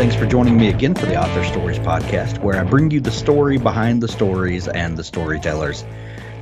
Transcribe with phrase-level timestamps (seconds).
[0.00, 3.10] Thanks for joining me again for the Author Stories Podcast, where I bring you the
[3.10, 5.84] story behind the stories and the storytellers.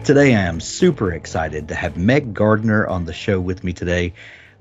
[0.04, 4.14] Today, I am super excited to have Meg Gardiner on the show with me today.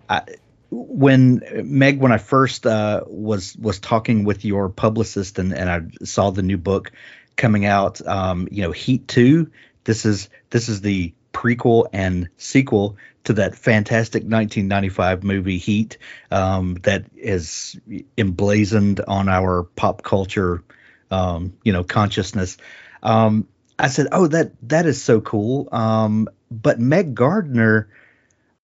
[0.09, 0.23] I,
[0.71, 6.03] when Meg, when I first uh, was was talking with your publicist and, and I
[6.03, 6.91] saw the new book
[7.35, 9.51] coming out, um, you know, Heat Two.
[9.83, 15.97] This is this is the prequel and sequel to that fantastic 1995 movie Heat
[16.31, 17.77] um, that is
[18.17, 20.63] emblazoned on our pop culture,
[21.11, 22.57] um, you know, consciousness.
[23.03, 27.89] Um, I said, "Oh, that that is so cool." Um, but Meg Gardiner,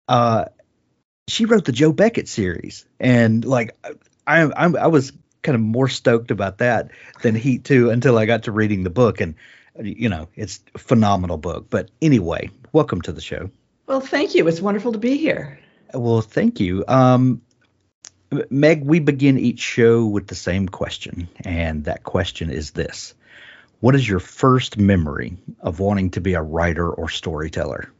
[0.07, 0.45] uh,
[1.27, 3.75] she wrote the Jo Beckett series, and like
[4.25, 5.11] I, I, I was
[5.43, 8.89] kind of more stoked about that than Heat Two until I got to reading the
[8.89, 9.35] book, and
[9.81, 11.67] you know, it's a phenomenal book.
[11.69, 13.49] But anyway, welcome to the show.
[13.87, 14.47] Well, thank you.
[14.47, 15.59] It's wonderful to be here.
[15.93, 16.83] Well, thank you.
[16.87, 17.41] Um,
[18.49, 23.13] Meg, we begin each show with the same question, and that question is this
[23.79, 27.91] What is your first memory of wanting to be a writer or storyteller?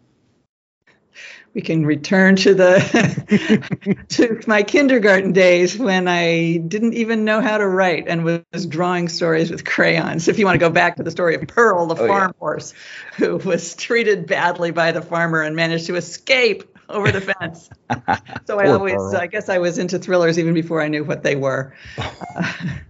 [1.55, 7.57] We can return to the to my kindergarten days when I didn't even know how
[7.57, 10.27] to write and was drawing stories with crayons.
[10.27, 12.39] If you want to go back to the story of Pearl, the Oh, farm yeah.
[12.39, 12.73] horse,
[13.15, 17.69] who was treated badly by the farmer and managed to escape over the fence.
[18.47, 19.15] So I always, Pearl.
[19.15, 21.73] I guess, I was into thrillers even before I knew what they were.
[21.97, 22.03] Uh,
[22.35, 22.81] I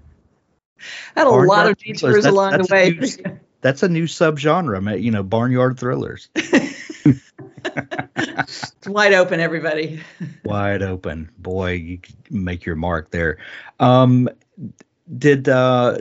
[1.16, 3.40] had a Barnyard lot of detours along that's the way.
[3.66, 6.30] That's a new subgenre, you know, barnyard thrillers.
[8.16, 10.02] It's wide open, everybody.
[10.44, 11.32] Wide open.
[11.40, 12.00] Boy, you
[12.30, 13.40] make your mark there.
[13.80, 14.30] Um,
[15.18, 15.98] did uh,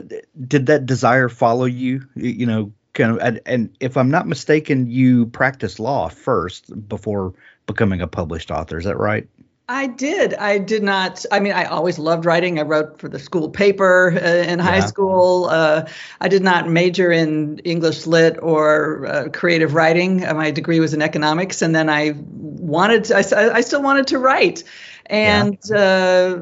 [0.47, 2.07] did that desire follow you?
[2.15, 7.33] You know, kind of, and, and if I'm not mistaken, you practiced law first before
[7.65, 8.77] becoming a published author.
[8.77, 9.27] Is that right?
[9.67, 10.35] I did.
[10.35, 11.25] I did not.
[11.31, 12.59] I mean, I always loved writing.
[12.59, 15.45] I wrote for the school paper uh, in high school.
[15.45, 15.87] Uh,
[16.21, 20.23] I did not major in English lit or uh, creative writing.
[20.23, 23.05] Uh, my degree was in economics, and then I wanted.
[23.05, 24.63] To, I, I still wanted to write,
[25.07, 26.37] and uh,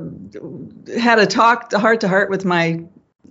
[1.00, 2.84] had a talk, heart to heart, with my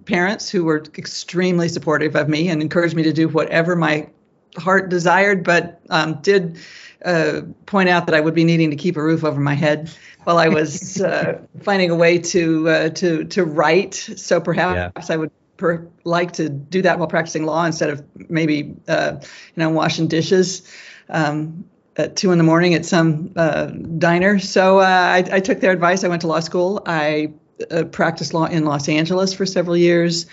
[0.07, 4.09] parents, who were extremely supportive of me and encouraged me to do whatever my
[4.57, 6.59] heart desired, but um, did
[7.05, 9.91] uh, point out that I would be needing to keep a roof over my head
[10.25, 13.95] while I was uh, finding a way to uh, to to write.
[13.95, 18.75] So perhaps I would per- like to do that while practicing law instead of maybe
[18.89, 20.63] uh, you know washing dishes.
[21.09, 21.65] Um,
[21.97, 24.39] at two in the morning at some uh, diner.
[24.39, 26.05] So uh, I, I took their advice.
[26.05, 26.83] I went to law school.
[26.87, 27.35] I
[27.71, 30.27] uh, practiced law in Los Angeles for several years.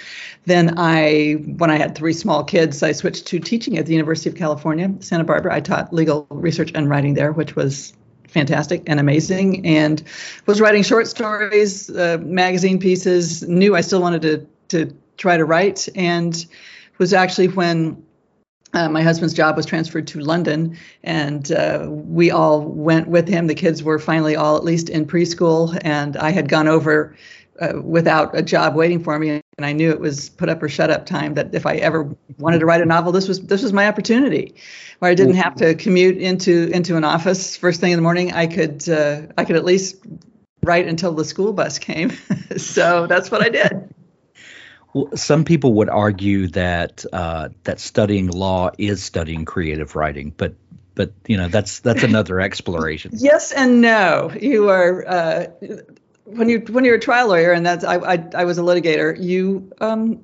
[0.45, 4.29] Then I, when I had three small kids, I switched to teaching at the University
[4.29, 5.53] of California, Santa Barbara.
[5.53, 7.93] I taught legal research and writing there, which was
[8.27, 9.65] fantastic and amazing.
[9.65, 10.01] And
[10.45, 13.47] was writing short stories, uh, magazine pieces.
[13.47, 16.45] Knew I still wanted to to try to write, and
[16.99, 18.03] was actually when
[18.73, 23.47] uh, my husband's job was transferred to London, and uh, we all went with him.
[23.47, 27.15] The kids were finally all at least in preschool, and I had gone over
[27.59, 30.69] uh, without a job waiting for me, and I knew it was put up or
[30.69, 31.33] shut up time.
[31.33, 34.53] That if I ever wanted to write a novel, this was this was my opportunity,
[34.99, 38.33] where I didn't have to commute into into an office first thing in the morning.
[38.33, 39.97] I could uh, I could at least
[40.63, 42.11] write until the school bus came.
[42.57, 43.93] so that's what I did.
[44.93, 50.55] Well, some people would argue that uh, that studying law is studying creative writing, but
[50.95, 53.11] but you know that's that's another exploration.
[53.13, 54.31] Yes and no.
[54.39, 55.45] You are uh,
[56.25, 59.15] when you when you're a trial lawyer, and that's I I, I was a litigator.
[59.21, 60.23] You um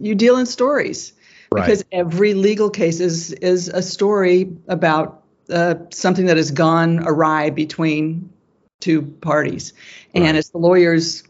[0.00, 1.12] you deal in stories
[1.50, 1.66] Right.
[1.66, 7.50] because every legal case is is a story about uh, something that has gone awry
[7.50, 8.30] between
[8.80, 9.72] two parties,
[10.14, 10.24] Right.
[10.24, 11.22] and it's the lawyer's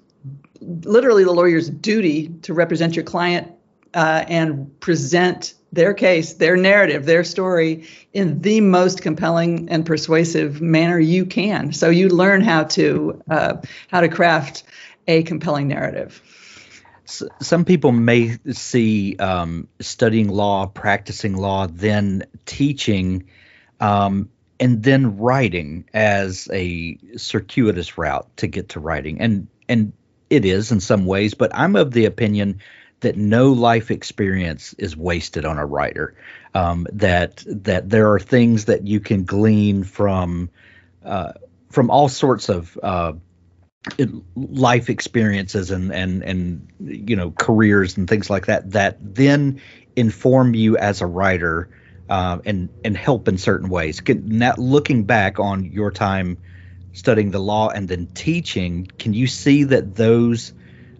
[0.85, 3.53] literally the lawyer's duty to represent your client
[3.95, 10.61] uh, and present their case, their narrative, their story in the most compelling and persuasive
[10.61, 11.73] manner you can.
[11.73, 13.57] So you learn how to uh,
[13.89, 14.65] how to craft
[15.07, 16.23] a compelling narrative.
[17.07, 23.29] Some people may see um, studying law, practicing law, then teaching,
[23.79, 29.21] um, and then writing as a circuitous route to get to writing.
[29.21, 29.93] And and
[30.35, 32.61] it is in some ways, but I'm of the opinion
[33.01, 36.15] that no life experience is wasted on a writer.
[36.55, 40.51] Um, that that there are things that you can glean from
[41.05, 41.33] uh,
[41.71, 43.15] from all sorts of uh,
[44.37, 49.61] life experiences and and and you know careers and things like that that then
[49.97, 51.69] inform you as a writer
[52.09, 54.01] uh, and and help in certain ways.
[54.09, 56.39] Now, looking back on your time
[56.95, 60.55] studying the law and then teaching, can you see that those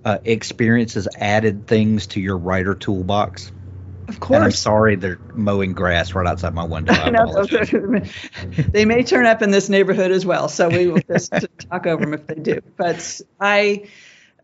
[0.05, 3.51] uh, experiences added things to your writer toolbox?
[4.09, 4.37] Of course.
[4.37, 6.93] And I'm sorry they're mowing grass right outside my window.
[7.11, 7.47] Know,
[8.71, 11.33] they may turn up in this neighborhood as well, so we will just
[11.71, 12.61] talk over them if they do.
[12.77, 13.89] But I,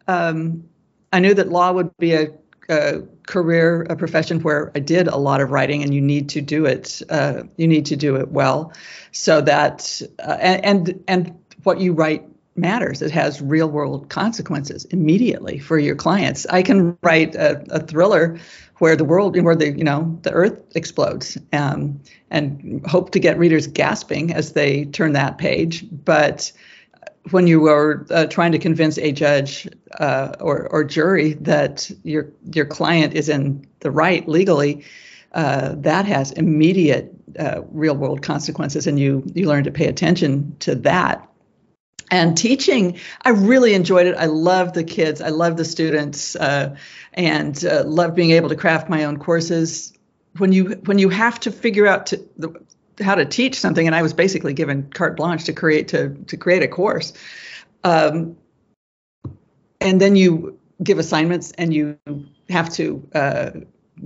[0.08, 0.68] um,
[1.12, 2.28] I knew that law would be a,
[2.70, 6.40] a, career, a profession where I did a lot of writing, and you need to
[6.40, 7.02] do it.
[7.10, 8.72] Uh, you need to do it well,
[9.12, 12.24] so that uh, and, and what you write
[12.56, 13.02] matters.
[13.02, 16.46] It has real world consequences immediately for your clients.
[16.46, 18.38] I can write a, a thriller
[18.78, 22.00] where the world, where the you know the earth explodes, um,
[22.30, 25.84] and hope to get readers gasping as they turn that page.
[25.90, 26.52] But
[27.30, 29.68] when you are uh, trying to convince a judge
[29.98, 34.84] uh, or or jury that your your client is in the right legally,
[35.32, 40.56] uh, that has immediate uh, real world consequences, and you you learn to pay attention
[40.60, 41.26] to that.
[42.12, 44.16] And teaching i really enjoyed it.
[44.16, 45.20] I love the kids.
[45.20, 46.76] I love the students uh,
[47.12, 49.92] and uh, love being able to craft my own courses.
[50.38, 52.60] When you when you have to figure out to, the,
[53.00, 56.36] how to teach something and i was basically given carte blanche to create to, to
[56.36, 57.12] create a course.
[57.84, 58.36] Um,
[59.80, 61.98] and then you give assignments and you
[62.48, 63.50] have to uh,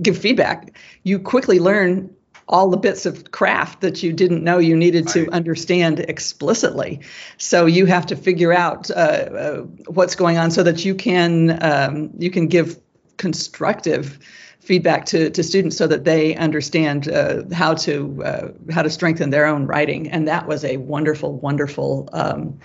[0.01, 0.77] give feedback.
[1.03, 2.13] You quickly learn
[2.47, 7.01] all the bits of craft that you didn't know you needed to understand explicitly.
[7.37, 11.57] So you have to figure out uh, uh, what's going on so that you can
[11.63, 12.79] um, you can give
[13.17, 14.19] constructive
[14.59, 19.29] feedback to, to students so that they understand uh, how to uh, how to strengthen
[19.29, 20.09] their own writing.
[20.09, 22.09] And that was a wonderful, wonderful.
[22.13, 22.59] Um,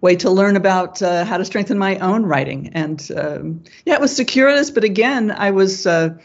[0.00, 2.70] way to learn about uh, how to strengthen my own writing.
[2.72, 6.16] And um, yeah, it was circuitous, but again, I was uh,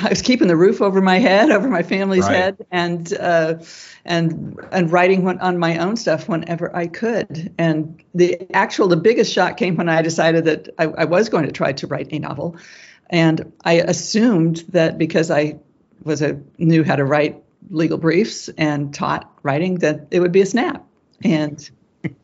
[0.00, 2.36] I was keeping the roof over my head, over my family's right.
[2.36, 3.54] head, and uh,
[4.04, 7.52] and and writing on my own stuff whenever I could.
[7.58, 11.46] And the actual, the biggest shock came when I decided that I, I was going
[11.46, 12.56] to try to write a novel,
[13.10, 15.58] and I assumed that because I
[16.04, 20.40] was a knew how to write legal briefs and taught writing that it would be
[20.40, 20.86] a snap,
[21.22, 21.68] and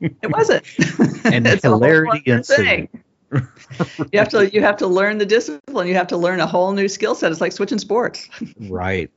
[0.01, 0.65] it wasn't.
[1.25, 2.89] and hilarity ensued.
[3.33, 5.89] you have to you have to learn the discipline.
[5.89, 7.33] You have to learn a whole new skill set.
[7.33, 8.29] It's like switching sports.
[8.61, 9.11] right.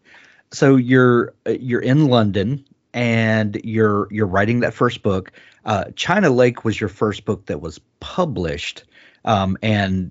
[0.52, 5.32] So you're you're in London and you're you're writing that first book.
[5.66, 8.86] Uh, China Lake was your first book that was published,
[9.26, 10.10] um, and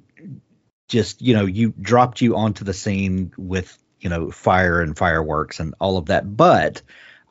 [0.88, 5.60] just you know you dropped you onto the scene with you know fire and fireworks
[5.60, 6.36] and all of that.
[6.36, 6.82] But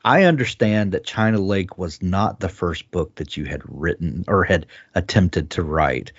[0.04, 4.44] I understand that China Lake was not the first book that you had written or
[4.44, 6.12] had attempted to write.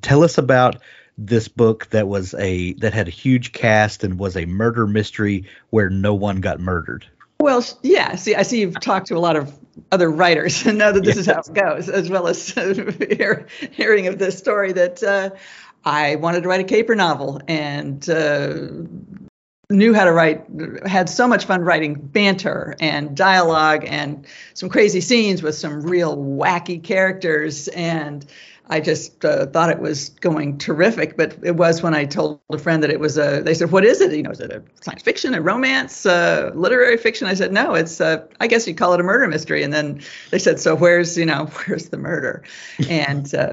[0.00, 0.76] Tell us about
[1.18, 5.44] this book that was a that had a huge cast and was a murder mystery
[5.70, 7.06] where no one got murdered.
[7.40, 8.14] Well, yeah.
[8.14, 9.52] See, I see you've talked to a lot of
[9.90, 12.48] other writers and know that this is how it goes, as well as
[13.72, 15.30] hearing of this story that uh,
[15.84, 18.54] I wanted to write a caper novel and uh,
[19.70, 20.46] knew how to write,
[20.86, 26.16] had so much fun writing banter and dialogue and some crazy scenes with some real
[26.16, 27.68] wacky characters.
[27.68, 28.24] And
[28.66, 31.18] I just uh, thought it was going terrific.
[31.18, 33.84] But it was when I told a friend that it was a, they said, what
[33.84, 34.12] is it?
[34.12, 37.26] You know, is it a science fiction, a romance, uh, literary fiction?
[37.26, 39.62] I said, no, it's, uh, I guess you'd call it a murder mystery.
[39.62, 40.00] And then
[40.30, 42.42] they said, so where's, you know, where's the murder?
[42.88, 43.52] And uh,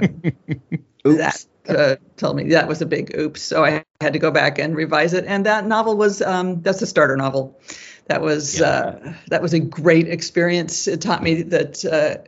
[1.04, 3.41] that uh, told me that was a big oops.
[3.41, 5.25] So I had to go back and revise it.
[5.25, 7.60] And that novel was um, that's a starter novel.
[8.08, 8.68] That was yeah.
[8.68, 10.88] uh, that was a great experience.
[10.88, 12.27] It taught me that uh,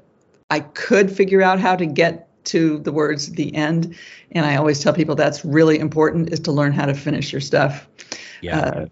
[0.50, 3.96] I could figure out how to get to the words the end.
[4.32, 7.42] And I always tell people that's really important is to learn how to finish your
[7.42, 7.88] stuff.
[8.42, 8.60] Yeah.
[8.60, 8.86] Uh,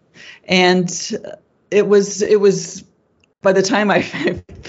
[0.46, 1.12] and
[1.70, 2.84] it was it was
[3.42, 4.02] by the time I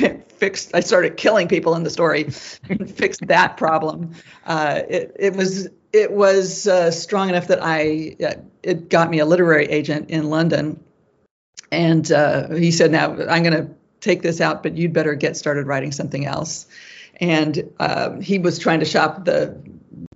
[0.42, 2.24] fixed, I started killing people in the story,
[2.68, 4.14] and fixed that problem.
[4.46, 9.18] Uh, it, it was it was uh, strong enough that I uh, it got me
[9.18, 10.82] a literary agent in London,
[11.70, 15.36] and uh, he said, "Now I'm going to take this out, but you'd better get
[15.36, 16.66] started writing something else."
[17.20, 19.60] And um, he was trying to shop the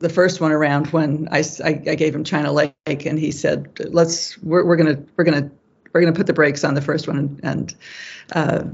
[0.01, 3.79] the first one around when I, I, I gave him China Lake, and he said,
[3.79, 5.51] "Let's we're, we're gonna we're gonna
[5.97, 7.75] we're gonna put the brakes on the first one and."
[8.33, 8.65] uh,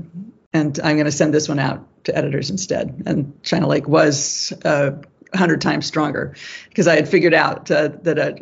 [0.53, 3.03] and I'm going to send this one out to editors instead.
[3.07, 4.93] And China Lake was uh,
[5.35, 6.35] hundred times stronger
[6.69, 8.33] because I had figured out uh, that uh,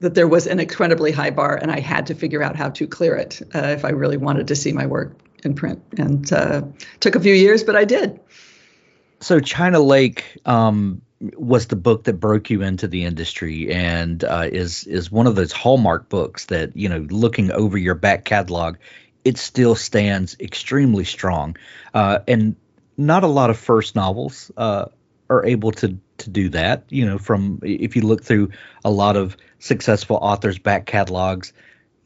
[0.00, 2.86] that there was an incredibly high bar, and I had to figure out how to
[2.86, 5.82] clear it uh, if I really wanted to see my work in print.
[5.96, 6.62] And uh,
[7.00, 8.20] took a few years, but I did.
[9.20, 14.48] So China Lake um, was the book that broke you into the industry, and uh,
[14.50, 18.76] is is one of those hallmark books that you know, looking over your back catalog,
[19.24, 21.56] it still stands extremely strong.
[21.94, 22.56] Uh, and
[22.96, 24.86] not a lot of first novels uh,
[25.28, 26.84] are able to to do that.
[26.88, 28.50] You know, from if you look through
[28.84, 31.52] a lot of successful authors' back catalogs,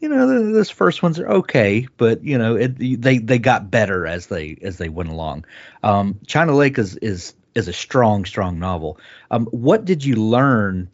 [0.03, 4.05] you know, those first ones are okay, but you know, it, they they got better
[4.05, 5.45] as they as they went along.
[5.85, 8.99] Um, China Lake is is is a strong strong novel.
[9.31, 10.91] Um, what did you learn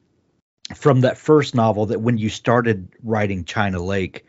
[0.75, 4.27] from that first novel that when you started writing China Lake,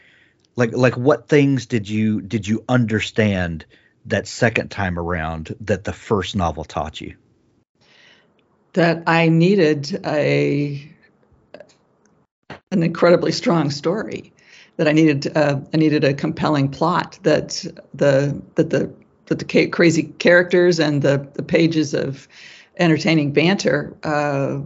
[0.56, 3.66] like like what things did you did you understand
[4.06, 7.18] that second time around that the first novel taught you?
[8.74, 10.90] That I needed a
[12.72, 14.32] an incredibly strong story
[14.80, 18.90] that I needed uh, I needed a compelling plot that the that the
[19.26, 22.30] that the crazy characters and the the pages of
[22.78, 24.62] entertaining banter uh,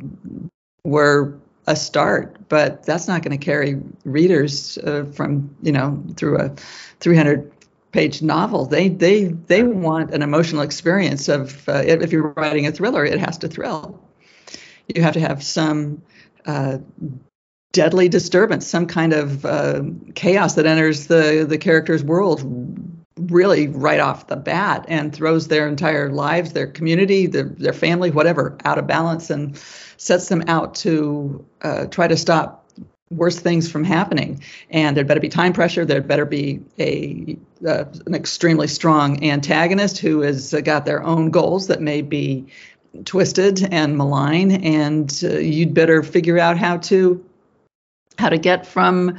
[0.84, 6.38] were a start, but that's not going to carry readers uh, from you know through
[6.38, 6.50] a
[7.00, 7.52] 300
[7.92, 8.68] page novel.
[8.68, 13.20] They they they want an emotional experience of uh, if you're writing a thriller, it
[13.20, 14.00] has to thrill.
[14.94, 16.04] You have to have some
[16.46, 16.78] uh,
[17.74, 19.82] deadly disturbance, some kind of uh,
[20.16, 22.42] chaos that enters the the character's world
[23.18, 28.10] really right off the bat and throws their entire lives, their community, their, their family,
[28.10, 29.56] whatever, out of balance and
[29.98, 32.68] sets them out to uh, try to stop
[33.12, 34.42] worse things from happening.
[34.72, 35.86] And there'd better be time pressure.
[35.86, 37.38] There'd better be a
[37.68, 42.48] uh, an extremely strong antagonist who has got their own goals that may be
[43.06, 44.52] twisted and malign.
[44.52, 47.24] And uh, you'd better figure out how to
[48.18, 49.18] how to get from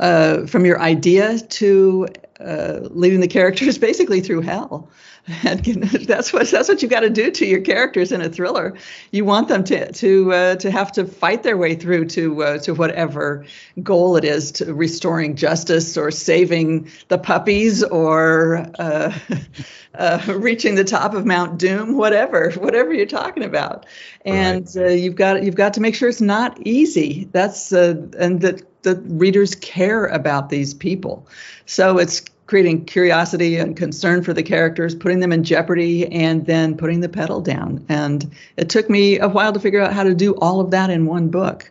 [0.00, 2.08] uh, from your idea to
[2.40, 4.88] uh, leading the characters basically through hell.
[5.46, 8.76] And that's what that's what you got to do to your characters in a thriller.
[9.10, 12.58] You want them to to uh, to have to fight their way through to uh,
[12.58, 13.46] to whatever
[13.82, 19.18] goal it is to restoring justice or saving the puppies or uh,
[19.94, 23.86] uh, reaching the top of Mount Doom, whatever whatever you're talking about.
[24.26, 24.84] And right.
[24.84, 27.30] Uh, you've got you've got to make sure it's not easy.
[27.32, 31.26] That's and that the readers care about these people.
[31.66, 36.76] So it's creating curiosity and concern for the characters, putting them in jeopardy, and then
[36.76, 37.84] putting the pedal down.
[37.88, 40.90] And it took me a while to figure out how to do all of that
[40.90, 41.70] in one book.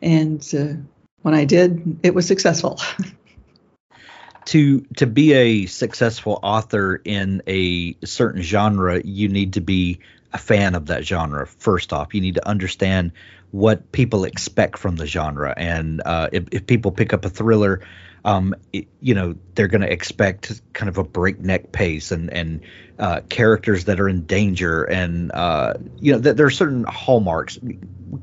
[0.00, 0.80] And uh,
[1.22, 2.80] when I did, it was successful.
[4.46, 10.00] to to be a successful author in a certain genre, you need to be
[10.32, 11.46] a fan of that genre.
[11.46, 13.12] First off, you need to understand
[13.54, 17.80] what people expect from the genre, and uh, if, if people pick up a thriller
[18.24, 22.62] um, it, you know they're going to expect kind of a breakneck pace and and
[22.98, 24.84] uh, characters that are in danger.
[24.84, 27.58] And uh, you know th- there are certain hallmarks.
[27.62, 27.78] We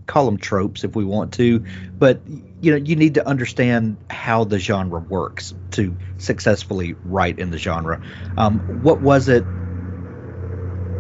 [0.08, 1.64] call them tropes if we want to
[2.02, 7.52] but you know you need to understand how the genre works to successfully write in
[7.52, 8.02] the genre.
[8.38, 9.44] Um, what was it?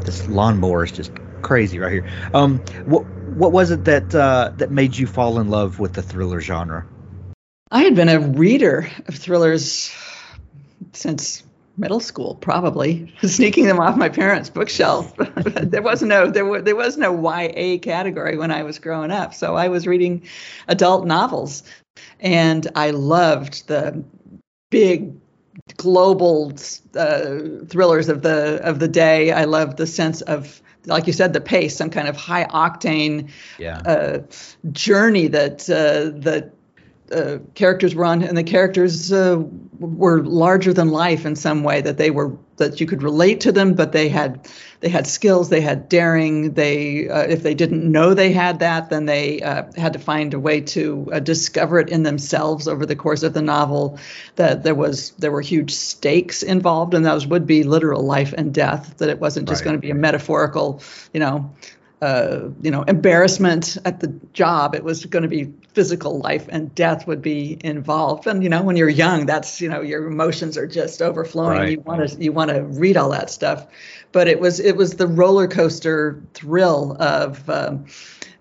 [0.05, 1.11] This lawnmower is just
[1.41, 2.05] crazy right here.
[2.35, 6.01] Um, what what was it that uh, that made you fall in love with the
[6.01, 6.85] thriller genre
[7.71, 9.95] I had been a reader of thrillers
[10.91, 11.43] since
[11.77, 15.15] middle school, probably sneaking them off my parents' bookshelf.
[15.35, 19.33] there was no there was there was no YA category when I was growing up,
[19.33, 20.23] so I was reading
[20.67, 21.63] adult novels,
[22.19, 24.03] and I loved the
[24.69, 25.13] big
[25.77, 26.53] global
[26.95, 29.31] uh, thrillers of the of the day.
[29.31, 33.29] I loved the sense of like you said, the pace, some kind of high octane
[33.57, 33.79] yeah.
[33.85, 34.19] uh,
[34.71, 36.53] journey that uh, that
[37.11, 39.41] uh, characters were on, and the characters uh,
[39.79, 41.81] were larger than life in some way.
[41.81, 44.47] That they were that you could relate to them, but they had
[44.79, 46.53] they had skills, they had daring.
[46.53, 50.33] They uh, if they didn't know they had that, then they uh, had to find
[50.33, 53.99] a way to uh, discover it in themselves over the course of the novel.
[54.37, 58.53] That there was there were huge stakes involved, and those would be literal life and
[58.53, 58.97] death.
[58.97, 59.71] That it wasn't just right.
[59.71, 60.81] going to be a metaphorical,
[61.13, 61.51] you know.
[62.01, 64.73] Uh, you know, embarrassment at the job.
[64.73, 68.25] It was going to be physical life and death would be involved.
[68.25, 71.59] And you know, when you're young, that's you know, your emotions are just overflowing.
[71.59, 71.71] Right.
[71.73, 73.67] You want to you want to read all that stuff.
[74.11, 77.47] But it was it was the roller coaster thrill of.
[77.49, 77.85] Um,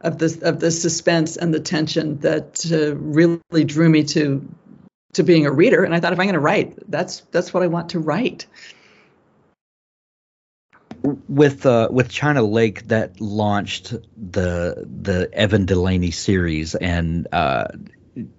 [0.00, 4.48] of this of the suspense and the tension that uh, really drew me to
[5.12, 7.62] to being a reader and i thought if i'm going to write that's that's what
[7.62, 8.46] i want to write
[11.02, 17.68] with uh, with China Lake that launched the the Evan Delaney series and, uh,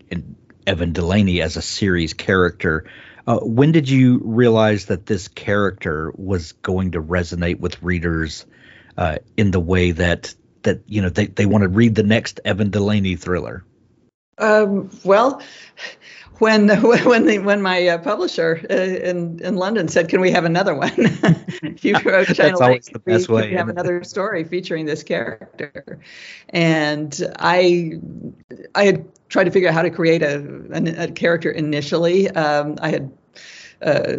[0.09, 2.85] and Evan Delaney as a series character.
[3.27, 8.45] Uh, when did you realize that this character was going to resonate with readers
[8.97, 12.39] uh, in the way that that you know they, they want to read the next
[12.45, 13.63] Evan Delaney thriller?
[14.37, 15.41] Um, well,
[16.41, 16.67] when
[17.05, 20.75] when the, when my uh, publisher uh, in in London said, "Can we have another
[20.75, 20.91] one?"
[21.81, 23.41] you wrote China That's always the best we, way.
[23.43, 25.99] Can we have another story featuring this character,
[26.49, 27.99] and I
[28.73, 30.39] I had tried to figure out how to create a
[30.73, 32.29] a, a character initially.
[32.31, 33.11] Um, I had
[33.83, 34.17] uh,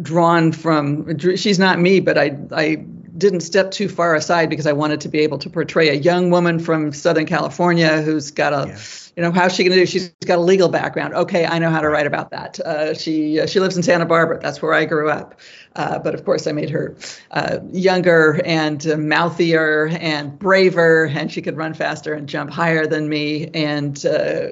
[0.00, 2.84] drawn from she's not me, but I I
[3.16, 6.30] didn't step too far aside because I wanted to be able to portray a young
[6.30, 8.78] woman from Southern California who's got a, yeah.
[9.16, 9.86] you know, how's she going to do?
[9.86, 11.14] She's got a legal background.
[11.14, 12.60] Okay, I know how to write about that.
[12.60, 14.40] Uh, she uh, she lives in Santa Barbara.
[14.40, 15.40] That's where I grew up.
[15.76, 16.96] Uh, but of course, I made her
[17.30, 23.08] uh, younger and mouthier and braver, and she could run faster and jump higher than
[23.08, 23.48] me.
[23.54, 24.48] And uh,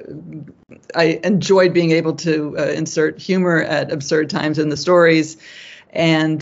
[0.95, 5.37] I enjoyed being able to uh, insert humor at absurd times in the stories.
[5.91, 6.41] And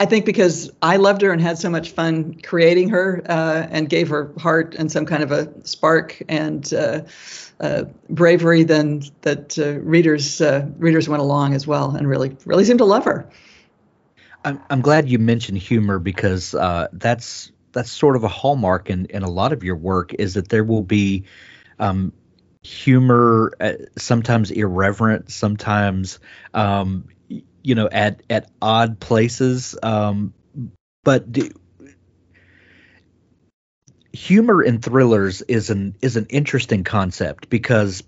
[0.00, 3.86] I think because I loved her and had so much fun creating her uh, and
[3.86, 7.02] gave her heart and some kind of a spark and uh,
[7.60, 12.64] uh, bravery, then that uh, readers uh, readers went along as well and really really
[12.64, 13.28] seemed to love her.
[14.42, 19.04] I'm, I'm glad you mentioned humor because uh, that's that's sort of a hallmark in,
[19.06, 21.24] in a lot of your work is that there will be
[21.78, 22.10] um,
[22.62, 23.52] humor,
[23.98, 26.18] sometimes irreverent, sometimes
[26.54, 27.04] um,
[27.62, 30.32] you know at at odd places um
[31.02, 31.50] but do,
[34.12, 38.02] humor in thrillers is an is an interesting concept because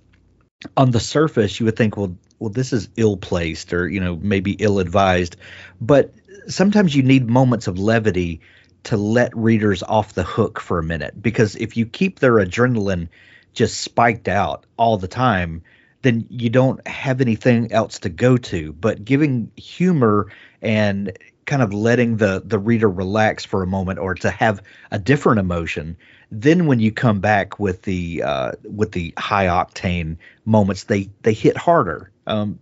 [0.76, 4.16] on the surface you would think well well this is ill placed or you know
[4.16, 5.36] maybe ill advised
[5.80, 6.12] but
[6.48, 8.40] sometimes you need moments of levity
[8.84, 13.08] to let readers off the hook for a minute because if you keep their adrenaline
[13.52, 15.62] just spiked out all the time
[16.02, 18.72] then you don't have anything else to go to.
[18.72, 24.14] But giving humor and kind of letting the the reader relax for a moment or
[24.14, 25.96] to have a different emotion
[26.30, 31.32] then when you come back with the uh, with the high octane moments they they
[31.32, 32.58] hit harder um,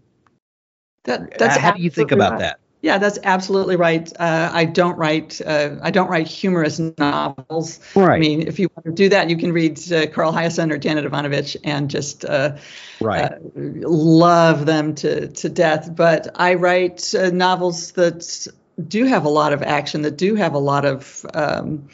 [1.04, 2.40] that, that's how do you think about right.
[2.40, 4.10] that yeah, that's absolutely right.
[4.18, 7.78] Uh, I don't write uh, I don't write humorous novels.
[7.94, 8.16] Right.
[8.16, 10.78] I mean, if you want to do that, you can read uh, Carl Hiaasen or
[10.78, 12.56] Janet Evanovich and just uh,
[13.00, 13.32] right.
[13.32, 15.94] Uh, love them to to death.
[15.94, 18.48] But I write uh, novels that
[18.88, 21.88] do have a lot of action, that do have a lot of um,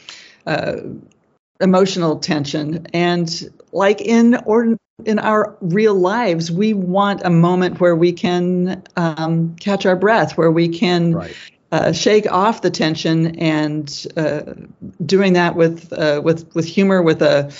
[1.61, 7.95] emotional tension, and like in ordinary in our real lives, we want a moment where
[7.95, 11.35] we can um, catch our breath, where we can right.
[11.71, 14.41] uh, shake off the tension, and uh,
[15.05, 17.53] doing that with uh, with with humor, with a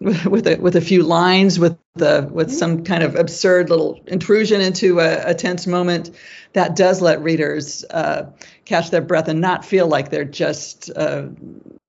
[0.00, 4.60] with a with a few lines, with the with some kind of absurd little intrusion
[4.60, 6.10] into a, a tense moment,
[6.52, 8.30] that does let readers uh,
[8.64, 11.26] catch their breath and not feel like they're just uh,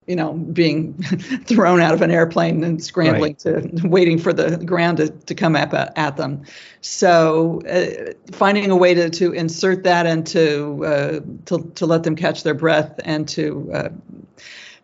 [0.06, 0.94] you know, being
[1.46, 3.72] thrown out of an airplane and scrambling right.
[3.72, 6.44] to waiting for the ground to, to come up at them.
[6.80, 12.04] So uh, finding a way to, to insert that and to, uh, to, to let
[12.04, 13.88] them catch their breath and to uh,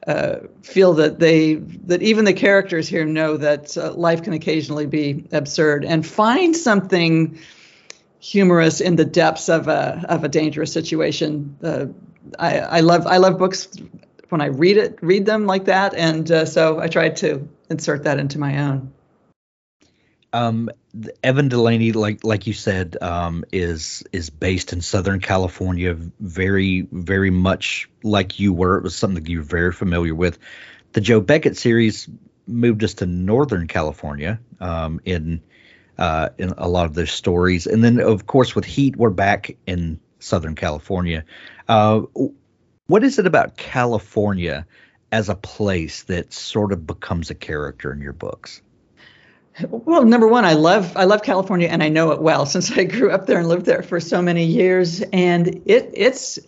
[0.05, 4.85] uh feel that they that even the characters here know that uh, life can occasionally
[4.87, 7.39] be absurd and find something
[8.19, 11.57] humorous in the depths of a of a dangerous situation.
[11.63, 11.87] Uh,
[12.37, 13.69] I, I love I love books
[14.33, 18.05] when I read it, read them like that, and uh, so I tried to insert
[18.05, 18.93] that into my own.
[20.33, 20.71] Um,
[21.23, 27.29] Evan Delaney, like like you said, um, is is based in Southern California, very very
[27.29, 28.79] much like you were.
[28.79, 30.39] It was something that you're very familiar with.
[30.93, 32.09] The Jo Beckett series
[32.47, 35.43] moved us to Northern California um, in
[35.99, 39.59] uh, in a lot of those stories, and then of course with Heat, we're back
[39.67, 41.27] in Southern California.
[41.69, 42.03] Uh,
[42.87, 44.67] what is it about California
[45.11, 48.63] as a place that sort of becomes a character in your books?
[49.69, 52.85] Well, number one, I love I love California and I know it well since I
[52.85, 55.03] grew up there and lived there for so many years.
[55.13, 56.39] And it it's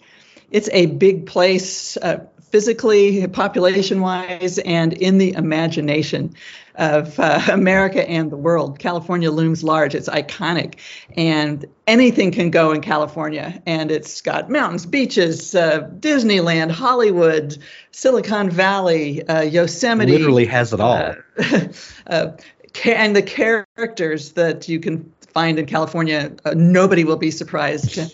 [0.50, 6.32] it's a big place uh, physically, population wise, and in the imagination
[6.76, 8.78] of uh, America and the world.
[8.78, 9.92] California looms large.
[9.96, 10.76] It's iconic,
[11.16, 13.60] and anything can go in California.
[13.66, 17.58] And it's got mountains, beaches, uh, Disneyland, Hollywood,
[17.90, 20.12] Silicon Valley, uh, Yosemite.
[20.12, 21.16] Literally has it all.
[21.36, 21.66] Uh,
[22.06, 22.36] uh,
[22.84, 28.10] and the characters that you can find in California, uh, nobody will be surprised to,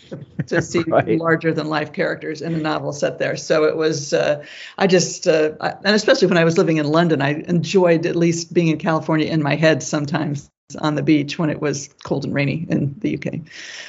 [0.47, 1.19] to see right.
[1.19, 3.37] larger than life characters in a novel set there.
[3.37, 4.45] So it was, uh,
[4.79, 8.17] I just, uh, I, and especially when I was living in London, I enjoyed at
[8.17, 12.25] least being in California in my head sometimes on the beach when it was cold
[12.25, 13.41] and rainy in the UK.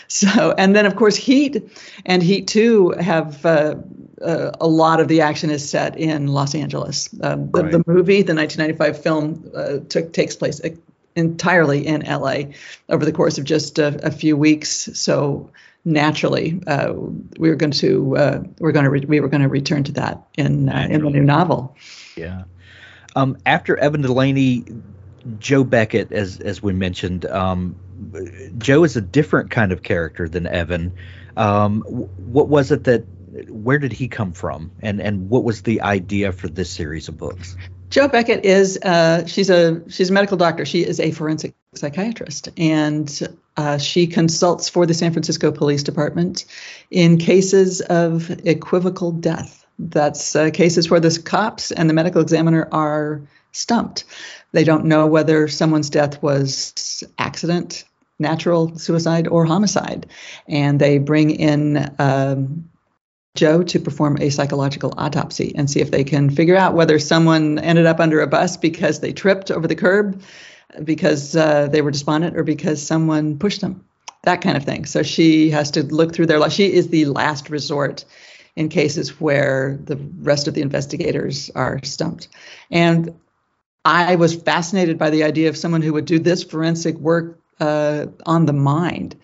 [0.07, 1.71] So, and then of course Heat
[2.05, 3.75] and Heat 2 have uh,
[4.21, 7.09] uh, a lot of the action is set in Los Angeles.
[7.21, 7.71] Um, the, right.
[7.71, 10.59] the, movie, the 1995 film, uh, took takes place
[11.15, 12.53] entirely in LA
[12.89, 14.89] over the course of just a, a few weeks.
[14.93, 15.51] So
[15.85, 16.93] naturally, uh,
[17.37, 19.91] we were going to uh, we're going to re- we were going to return to
[19.93, 21.75] that in uh, in the new novel.
[22.15, 22.43] Yeah.
[23.15, 24.65] Um, after Evan Delaney,
[25.39, 27.75] Jo Beckett, as as we mentioned, um,
[28.57, 30.93] Jo is a different kind of character than Evan.
[31.37, 33.05] Um, what was it that?
[33.49, 37.17] Where did he come from, and and what was the idea for this series of
[37.17, 37.55] books?
[37.91, 40.63] Jo Beckett is uh, she's a she's a medical doctor.
[40.65, 46.45] She is a forensic psychiatrist, and uh, she consults for the San Francisco Police Department
[46.89, 49.65] in cases of equivocal death.
[49.77, 54.05] That's uh, cases where the cops and the medical examiner are stumped.
[54.53, 57.83] They don't know whether someone's death was accident,
[58.19, 60.05] natural suicide, or homicide,
[60.47, 62.69] and they bring in um,
[63.35, 67.59] Jo to perform a psychological autopsy and see if they can figure out whether someone
[67.59, 70.21] ended up under a bus because they tripped over the curb,
[70.83, 73.85] because uh, they were despondent, or because someone pushed them.
[74.23, 74.85] That kind of thing.
[74.85, 76.51] So she has to look through their life.
[76.51, 78.05] She is the last resort
[78.55, 82.27] in cases where the rest of the investigators are stumped.
[82.69, 83.17] And
[83.83, 88.07] I was fascinated by the idea of someone who would do this forensic work uh,
[88.25, 89.15] on the mind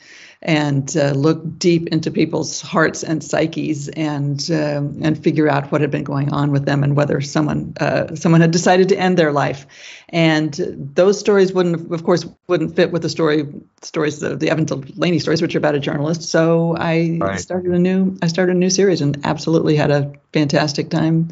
[0.41, 5.82] and uh, look deep into people's hearts and psyches and um, and figure out what
[5.82, 9.17] had been going on with them and whether someone uh, someone had decided to end
[9.17, 9.65] their life.
[10.10, 10.54] And
[10.93, 13.47] those stories wouldn't, of course, wouldn't fit with the story
[13.82, 16.21] stories the, the Evan Delaney stories, which are about a journalist.
[16.21, 17.39] So I right.
[17.39, 21.30] started a new I started a new series and absolutely had a fantastic time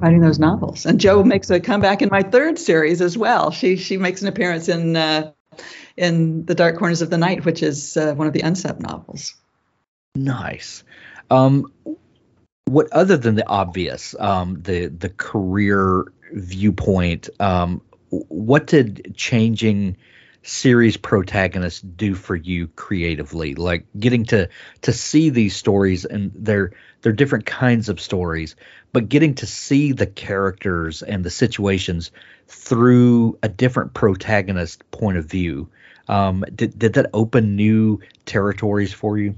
[0.00, 0.86] writing those novels.
[0.86, 3.50] And Jo makes a comeback in my third series as well.
[3.50, 4.96] She she makes an appearance in.
[4.96, 5.32] Uh,
[5.96, 9.34] in The Dark Corners of the Night, which is uh, one of the Unsub novels.
[10.14, 10.82] Nice.
[11.30, 11.72] Um,
[12.64, 19.96] what other than the obvious, um, the the career viewpoint, um, what did changing
[20.42, 23.54] series protagonists do for you creatively?
[23.54, 24.48] Like getting to
[24.82, 28.56] to see these stories and they're they're different kinds of stories,
[28.92, 32.10] but getting to see the characters and the situations
[32.48, 35.68] through a different protagonist point of view
[36.08, 39.36] um, did did that open new territories for you?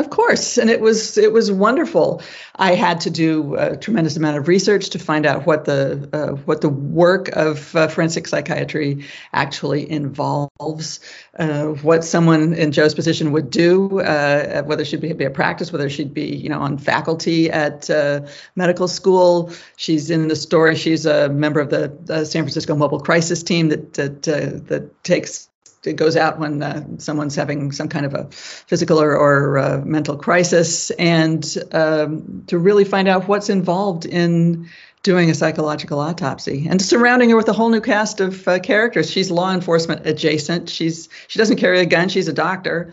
[0.00, 2.22] Of course, and it was it was wonderful.
[2.56, 6.36] I had to do a tremendous amount of research to find out what the uh,
[6.46, 11.00] what the work of uh, forensic psychiatry actually involves,
[11.38, 15.70] uh, what someone in Jo's position would do, uh, whether she'd be, be, a practice,
[15.70, 18.22] whether she'd be you know on faculty at uh,
[18.56, 19.52] medical school.
[19.76, 20.76] She's in the story.
[20.76, 25.49] She's a member of the, San Francisco Mobile Crisis Team that that uh, that takes
[25.84, 29.78] it goes out when uh, someone's having some kind of a physical or, or uh,
[29.84, 34.68] mental crisis, and um, to really find out what's involved in
[35.02, 39.10] doing a psychological autopsy, and surrounding her with a whole new cast of uh, characters.
[39.10, 40.68] She's law enforcement adjacent.
[40.68, 42.08] She's she doesn't carry a gun.
[42.08, 42.92] She's a doctor.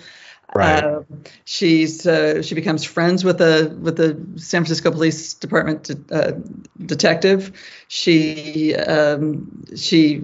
[0.56, 0.82] Right.
[0.82, 1.02] Uh,
[1.44, 6.34] she's uh, she becomes friends with the with the San Francisco Police Department uh,
[6.84, 7.52] detective.
[7.90, 10.24] She um, she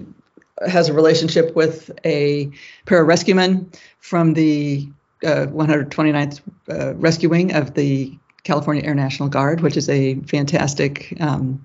[0.66, 2.50] has a relationship with a
[2.86, 4.88] pararescueman from the
[5.24, 6.40] uh, 129th
[6.70, 11.64] uh, Rescue Wing of the California Air National Guard, which is a fantastic um,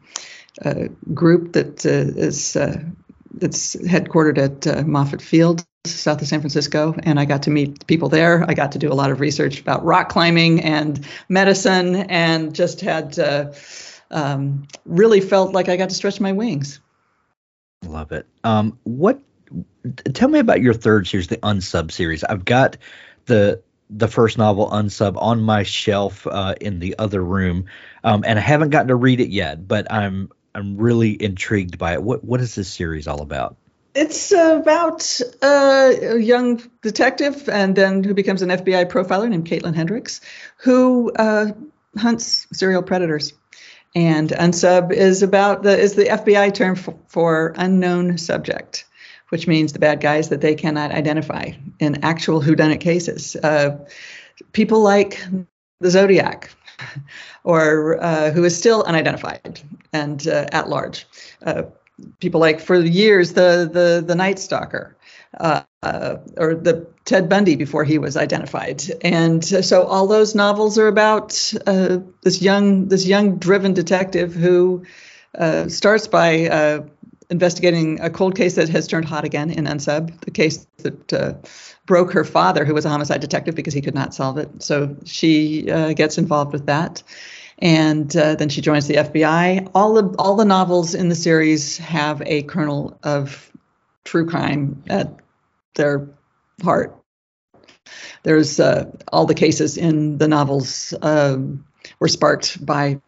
[0.64, 2.82] uh, group that uh, is uh,
[3.34, 6.96] that's headquartered at uh, Moffett Field, south of San Francisco.
[7.04, 8.44] And I got to meet people there.
[8.48, 12.82] I got to do a lot of research about rock climbing and medicine, and just
[12.82, 13.20] had
[14.12, 16.80] um, really felt like I got to stretch my wings.
[17.86, 18.26] Love it.
[18.44, 19.20] Um, what?
[20.14, 22.24] Tell me about your third series, the Unsub series.
[22.24, 22.78] I've got
[23.26, 27.66] the the first novel Unsub on my shelf uh, in the other room,
[28.04, 29.68] um, and I haven't gotten to read it yet.
[29.68, 32.04] But I'm I'm really intrigued by it.
[32.04, 33.56] What what is this series all about?
[33.96, 40.22] It's about a young detective, and then who becomes an FBI profiler named Caitlin Hendrix,
[40.58, 41.52] who uh,
[41.98, 43.34] hunts serial predators.
[43.96, 48.86] And unsub is about the is the FBI term for, for unknown subject,
[49.30, 53.36] which means the bad guys that they cannot identify in actual whodunit cases.
[53.36, 53.78] Uh,
[54.54, 55.20] people like
[55.80, 56.52] the Zodiac,
[57.44, 61.08] or uh, who is still unidentified and uh, at large.
[61.44, 61.64] Uh,
[62.20, 64.96] people like for years the the the Night Stalker.
[65.40, 70.78] Uh, uh, or the Ted Bundy before he was identified, and so all those novels
[70.78, 74.86] are about uh, this young this young driven detective who
[75.38, 76.82] uh, starts by uh,
[77.30, 81.34] investigating a cold case that has turned hot again in Unsub, the case that uh,
[81.86, 84.62] broke her father, who was a homicide detective, because he could not solve it.
[84.62, 87.04] So she uh, gets involved with that,
[87.58, 89.72] and uh, then she joins the FBI.
[89.74, 93.50] All the all the novels in the series have a kernel of
[94.04, 95.16] true crime at
[95.76, 96.10] their
[96.64, 96.96] heart.
[98.24, 101.66] There's uh, all the cases in the novels um,
[102.00, 103.02] were sparked by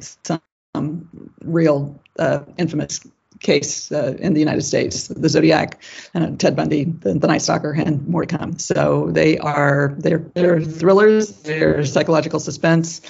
[0.00, 1.08] some
[1.42, 3.00] real uh, infamous
[3.40, 5.80] case uh, in the United States, the Zodiac,
[6.14, 8.58] uh, Ted Bundy, the, the, Night Stalker, and more to come.
[8.58, 13.00] So they are they're they're thrillers, they're psychological suspense,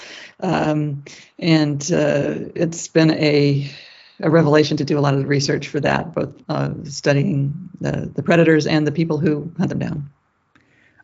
[0.40, 1.04] um,
[1.38, 3.70] and uh, it's been a
[4.20, 8.10] a revelation to do a lot of the research for that, both uh, studying the,
[8.14, 10.10] the predators and the people who hunt them down.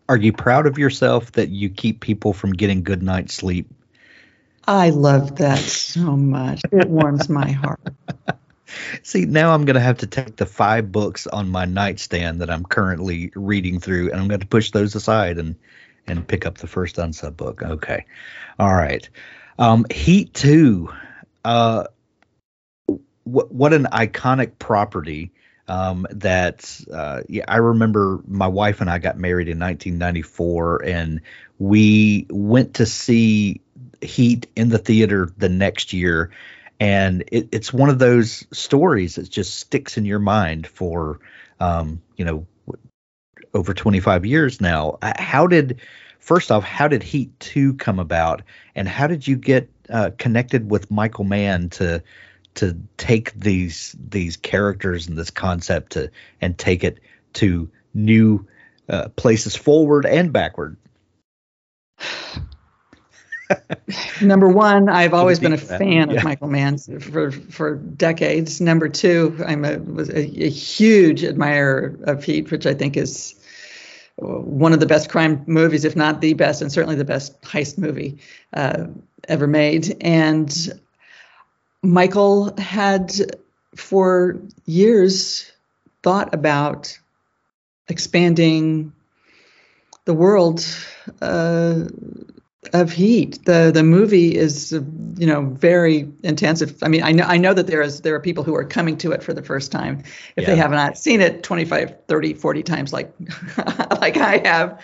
[0.08, 3.70] Are you proud of yourself that you keep people from getting good night's sleep?
[4.66, 6.62] I love that so much.
[6.72, 7.80] It warms my heart.
[9.02, 12.50] See, now I'm going to have to take the five books on my nightstand that
[12.50, 15.54] I'm currently reading through, and I'm going to push those aside and
[16.06, 17.62] and pick up the first unsub book.
[17.62, 18.04] Okay,
[18.58, 19.08] all right.
[19.58, 20.92] Um, Heat Two.
[21.44, 21.84] Uh,
[23.24, 25.32] what what an iconic property.
[25.66, 31.22] Um, that uh, yeah, I remember my wife and I got married in 1994, and
[31.58, 33.62] we went to see
[34.02, 36.30] Heat in the theater the next year
[36.80, 41.20] and it, it's one of those stories that just sticks in your mind for
[41.60, 42.46] um, you know
[43.52, 45.80] over 25 years now how did
[46.18, 48.42] first off how did heat 2 come about
[48.74, 52.02] and how did you get uh, connected with michael mann to
[52.54, 57.00] to take these these characters and this concept to and take it
[57.34, 58.46] to new
[58.88, 60.76] uh, places forward and backward
[64.22, 66.16] Number one, I've always been a fan yeah.
[66.16, 68.60] of Michael Mann for for decades.
[68.60, 73.34] Number two, I'm a was a, a, huge admirer of Heat, which I think is
[74.16, 77.78] one of the best crime movies, if not the best, and certainly the best heist
[77.78, 78.18] movie
[78.52, 78.86] uh,
[79.28, 79.96] ever made.
[80.00, 80.80] And
[81.84, 83.12] Michael had
[83.76, 85.50] for years
[86.02, 86.98] thought about
[87.88, 88.92] expanding
[90.04, 90.66] the world.
[91.20, 91.84] Uh,
[92.72, 97.36] of heat the the movie is you know very intensive i mean i know i
[97.36, 99.70] know that there is there are people who are coming to it for the first
[99.70, 100.02] time
[100.36, 100.46] if yeah.
[100.46, 103.12] they have not seen it 25 30 40 times like
[104.00, 104.80] like i have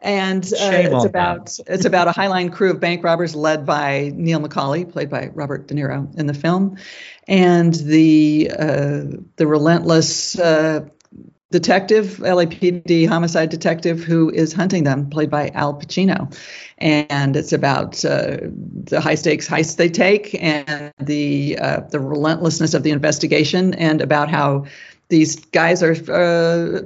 [0.00, 1.66] and uh, it's about them.
[1.66, 5.66] it's about a highline crew of bank robbers led by Neil McCauley, played by Robert
[5.66, 6.76] De Niro in the film,
[7.28, 9.02] and the uh,
[9.36, 10.88] the relentless uh,
[11.50, 16.34] detective, LAPD homicide detective, who is hunting them, played by Al Pacino.
[16.78, 18.38] And it's about uh,
[18.84, 24.00] the high stakes heists they take and the uh, the relentlessness of the investigation, and
[24.00, 24.66] about how
[25.08, 25.92] these guys are.
[25.92, 26.82] Uh,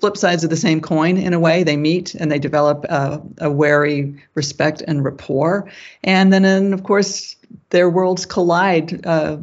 [0.00, 3.50] flip sides of the same coin in a way they meet and they develop a
[3.50, 5.70] wary respect and rapport
[6.04, 7.36] and then and of course
[7.70, 9.36] their worlds collide uh,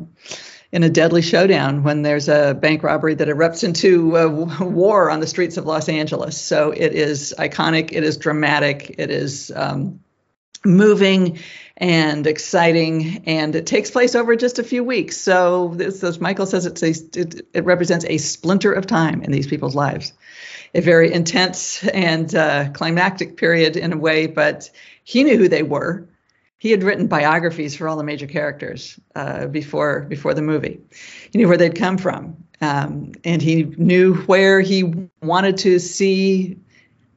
[0.74, 4.28] in a deadly showdown when there's a bank robbery that erupts into a
[4.65, 6.41] war on the streets of Los Angeles.
[6.41, 10.00] So it is iconic, it is dramatic, it is um,
[10.65, 11.39] moving
[11.75, 15.17] and exciting, and it takes place over just a few weeks.
[15.17, 19.31] So, this, as Michael says, it's a, it, it represents a splinter of time in
[19.31, 20.13] these people's lives.
[20.75, 24.69] A very intense and uh, climactic period in a way, but
[25.03, 26.07] he knew who they were
[26.63, 30.79] he had written biographies for all the major characters uh, before before the movie.
[31.29, 36.61] He knew where they'd come from, um, and he knew where he wanted to see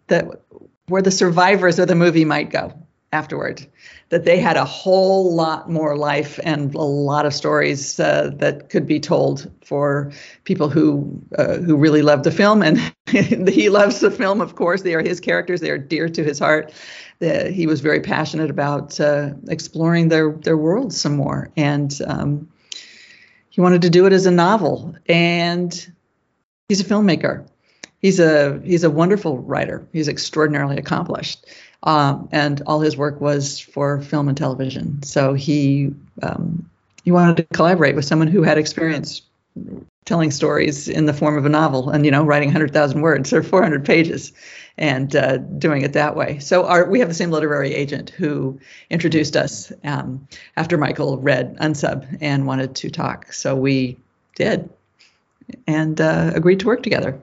[0.08, 0.42] that
[0.88, 2.72] where the survivors of the movie might go
[3.12, 3.66] afterward.
[4.10, 8.70] That they had a whole lot more life and a lot of stories uh, that
[8.70, 10.12] could be told for
[10.44, 12.78] people who uh, who really love the film, and
[13.48, 14.40] he loves the film.
[14.40, 16.72] Of course, they are his characters; they are dear to his heart
[17.18, 22.48] that he was very passionate about uh, exploring their their world some more, and um,
[23.50, 24.94] he wanted to do it as a novel.
[25.06, 25.94] And
[26.68, 27.46] he's a filmmaker.
[28.00, 29.86] He's a he's a wonderful writer.
[29.92, 31.46] He's extraordinarily accomplished,
[31.82, 35.02] um, and all his work was for film and television.
[35.02, 36.68] So he um,
[37.04, 39.22] he wanted to collaborate with someone who had experience
[40.04, 43.42] telling stories in the form of a novel and you know writing 100,000 words or
[43.42, 44.32] 400 pages
[44.78, 46.38] and uh, doing it that way.
[46.38, 48.60] So our, we have the same literary agent who
[48.90, 53.32] introduced us um, after Michael read Unsub and wanted to talk.
[53.32, 53.96] So we
[54.34, 54.68] did,
[55.66, 57.20] and uh, agreed to work together.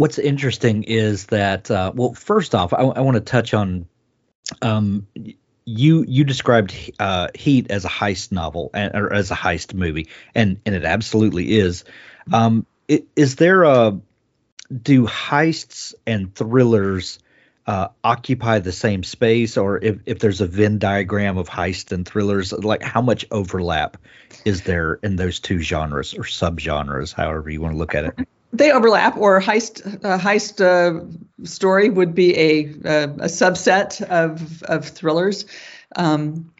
[0.00, 3.86] What's interesting is that, uh, well, first off, I, I want to touch on
[4.62, 5.06] um,
[5.66, 6.06] you.
[6.08, 10.58] You described uh, Heat as a heist novel and, or as a heist movie, and
[10.64, 11.84] and it absolutely is.
[12.32, 14.00] Um, it, is there a
[14.74, 17.18] do heists and thrillers
[17.66, 22.08] uh, occupy the same space, or if, if there's a Venn diagram of heist and
[22.08, 23.98] thrillers, like how much overlap
[24.46, 28.28] is there in those two genres or subgenres, however you want to look at it?
[28.52, 31.06] They overlap, or heist heist uh,
[31.44, 35.46] story would be a uh, a subset of of thrillers.
[35.94, 36.52] Um,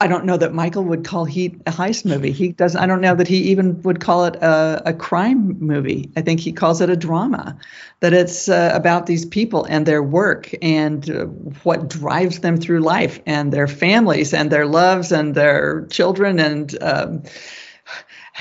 [0.00, 2.30] I don't know that Michael would call Heat a heist movie.
[2.30, 2.80] He doesn't.
[2.80, 6.12] I don't know that he even would call it a, a crime movie.
[6.16, 7.58] I think he calls it a drama.
[7.98, 11.24] That it's uh, about these people and their work and uh,
[11.64, 16.80] what drives them through life and their families and their loves and their children and
[16.80, 17.22] um,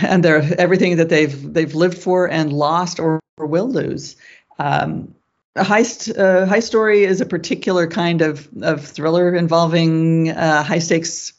[0.02, 4.16] and their everything that they've they've lived for and lost or, or will lose.
[4.60, 5.16] Um,
[5.56, 10.80] a heist uh, heist story is a particular kind of of thriller involving uh, high
[10.80, 11.34] stakes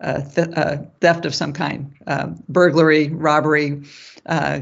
[0.00, 3.82] uh, th- uh, theft of some kind, um, burglary, robbery,
[4.26, 4.60] uh,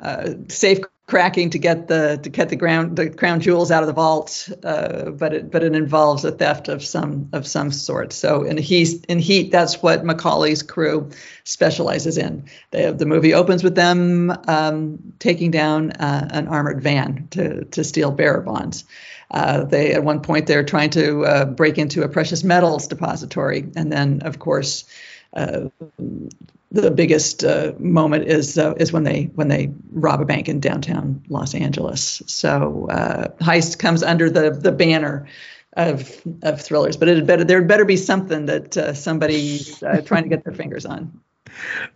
[0.00, 3.86] uh, safe cracking to get the to get the ground the crown jewels out of
[3.86, 8.12] the vault, uh, but it but it involves a theft of some of some sort.
[8.12, 11.10] So in heat in heat, that's what McCauley's crew
[11.44, 12.44] specializes in.
[12.70, 18.10] They the movie opens with them um, taking down an armored van to to steal
[18.10, 18.84] bearer bonds.
[19.30, 23.66] Uh, they at one point they're trying to uh, break into a precious metals depository,
[23.74, 24.84] and then of course.
[25.32, 25.68] Uh,
[26.70, 30.60] the biggest uh, moment is uh, is when they when they rob a bank in
[30.60, 32.22] downtown Los Angeles.
[32.26, 35.28] So uh, heist comes under the the banner
[35.74, 39.60] of of thrillers, but it better there better be something that somebody
[40.04, 41.20] trying to get their fingers on.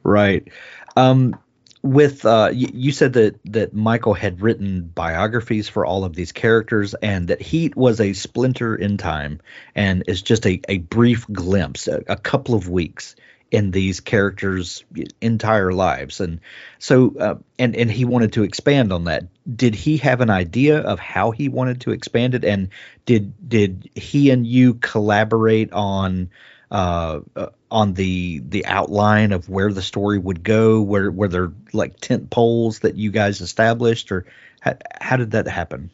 [0.02, 0.48] Right.
[0.96, 1.36] Um,
[1.82, 6.32] with uh, you, you said that that Michael had written biographies for all of these
[6.32, 9.40] characters, and that Heat was a splinter in time,
[9.74, 13.16] and is just a, a brief glimpse, a, a couple of weeks
[13.52, 14.82] in these characters'
[15.20, 16.40] entire lives, and
[16.78, 19.24] so uh, and and he wanted to expand on that.
[19.54, 22.70] Did he have an idea of how he wanted to expand it, and
[23.04, 26.30] did did he and you collaborate on?
[26.70, 30.80] Uh, uh, on the the outline of where the story would go?
[30.80, 34.24] Where were there like tent poles that you guys established, or
[34.60, 35.90] how, how did that happen?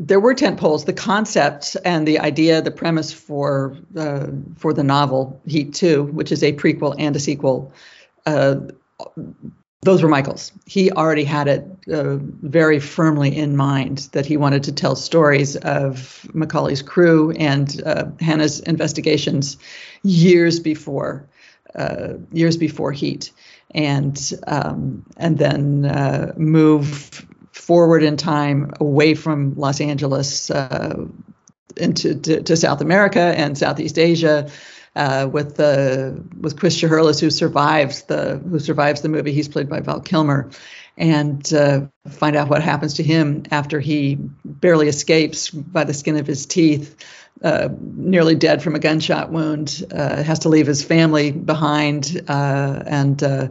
[0.00, 0.84] There were tent poles.
[0.84, 4.26] The concept and the idea, the premise for uh,
[4.56, 7.72] for the novel Heat Two, which is a prequel and a sequel,
[8.26, 8.56] uh,
[9.84, 10.50] those were Michael's.
[10.66, 15.56] He already had it uh, very firmly in mind that he wanted to tell stories
[15.56, 19.58] of McCauley's crew and uh, Hanna's investigations
[20.02, 21.28] years before,
[21.74, 23.30] uh, years before Heat,
[23.74, 31.06] and um, and then uh, move forward in time away from Los Angeles uh,
[31.76, 34.50] into to, to South America and Southeast Asia
[34.96, 39.32] uh, with the with Chris Shiherlis, who survives the who survives the movie.
[39.32, 40.50] He's played by Val Kilmer,
[40.96, 46.16] and uh, find out what happens to him after he barely escapes by the skin
[46.16, 46.96] of his teeth.
[47.42, 52.82] Uh, nearly dead from a gunshot wound, uh, has to leave his family behind, uh,
[52.86, 53.48] and uh,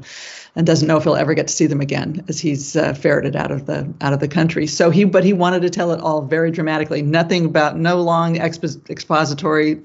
[0.56, 3.52] and doesn't know if he'll ever get to see them again as he's ferreted out
[3.52, 4.68] of the out of the country.
[4.68, 7.02] So he, but he wanted to tell it all very dramatically.
[7.02, 9.82] Nothing about no long expo- expository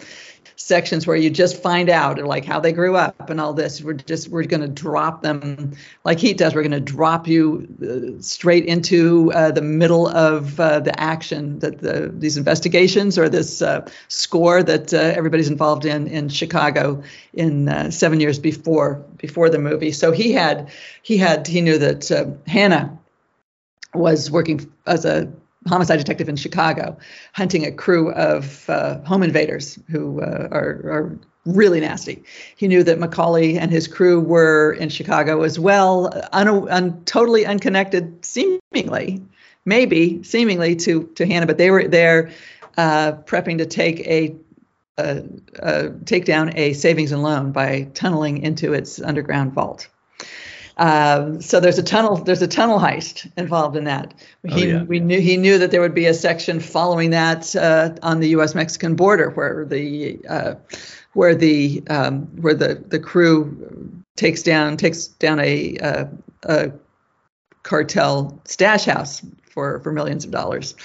[0.69, 3.83] sections where you just find out like how they grew up and all this.
[3.83, 5.73] We're just we're going to drop them
[6.05, 6.55] like Heat does.
[6.55, 11.59] We're going to drop you uh, straight into uh, the middle of uh, the action
[11.61, 17.03] that the, these investigations or this uh, score that uh, everybody's involved in in Chicago
[17.33, 19.93] in uh, seven years before before the movie.
[19.93, 20.71] So he had
[21.03, 22.99] he had he knew that Hanna
[23.95, 25.33] was working as a
[25.67, 26.97] homicide detective in Chicago,
[27.33, 32.23] hunting a crew of uh, home invaders who uh, are, are really nasty.
[32.57, 37.47] He knew that McCauley and his crew were in Chicago as well, un- un- totally
[37.47, 39.23] unconnected, seemingly,
[39.65, 42.31] maybe seemingly to to Hanna, but they were there
[42.77, 44.37] uh, prepping to take a
[44.99, 45.21] uh,
[45.63, 49.89] uh, take down a savings and loan by tunneling into its underground vault.
[50.79, 52.17] Um, so there's a tunnel.
[52.17, 54.15] There's a tunnel heist involved in that.
[54.49, 54.83] Oh, he, oh, yeah.
[54.85, 58.29] We knew he knew that there would be a section following that uh, on the
[58.31, 58.55] U.S.
[58.55, 60.55] Mexican border where the uh,
[61.15, 66.05] where the um, where the the crew takes down takes down a, uh,
[66.45, 66.73] a
[67.65, 69.21] cartel stash house
[69.51, 70.77] for for millions of dollars.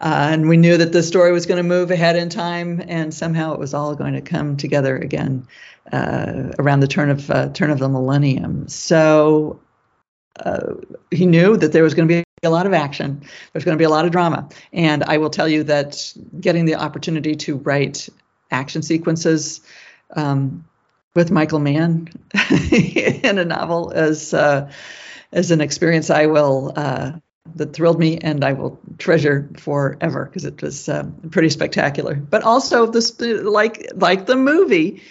[0.00, 3.14] Uh, and we knew that the story was going to move ahead in time, and
[3.14, 5.46] somehow it was all going to come together again
[5.90, 8.68] uh, around the turn of uh, turn of the millennium.
[8.68, 9.60] So
[10.38, 10.74] uh,
[11.10, 13.22] he knew that there was going to be a lot of action.
[13.52, 16.64] There's going to be a lot of drama, and I will tell you that getting
[16.64, 18.08] the opportunity to write
[18.50, 19.60] action sequences
[20.14, 20.64] um,
[21.14, 22.08] with Michael Mann
[22.60, 24.70] in a novel is uh,
[25.32, 27.12] is an experience I will uh,
[27.56, 32.14] that thrilled me and I will treasure forever because it was uh, pretty spectacular.
[32.14, 35.02] But also this like like the movie,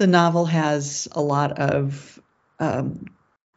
[0.00, 2.18] the novel has a lot of
[2.58, 3.04] um,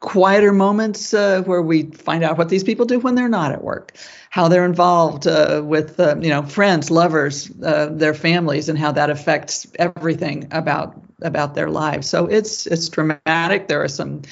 [0.02, 3.64] quieter moments uh, where we find out what these people do when they're not at
[3.64, 3.96] work,
[4.30, 8.92] how they're involved uh, with uh, you know friends, lovers, uh, their families, and how
[8.92, 12.10] that affects everything about about their lives.
[12.10, 13.70] So it's it's dramatic.
[13.70, 14.24] There are some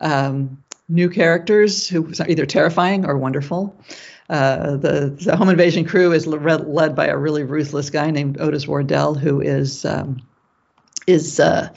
[0.00, 3.76] um, new characters who are either terrifying or wonderful.
[4.28, 8.66] Uh, the, the home invasion crew is led by a really ruthless guy named Otis
[8.66, 10.22] Wardell, who is um,
[11.06, 11.70] is uh,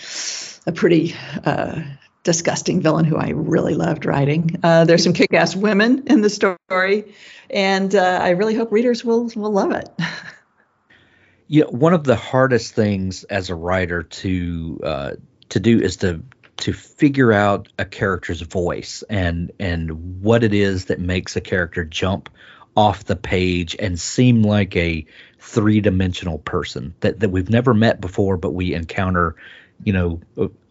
[0.65, 1.15] a pretty
[1.45, 1.81] uh,
[2.23, 4.59] disgusting villain who I really loved writing.
[4.63, 7.13] Uh, there's some kick-ass women in the story,
[7.49, 9.89] and uh, I really hope readers will will love it.
[11.47, 15.11] yeah, one of the hardest things as a writer to uh,
[15.49, 16.23] to do is to
[16.57, 21.83] to figure out a character's voice and and what it is that makes a character
[21.83, 22.29] jump
[22.75, 25.05] off the page and seem like a
[25.39, 29.35] three-dimensional person that, that we've never met before but we encounter
[29.83, 30.19] you know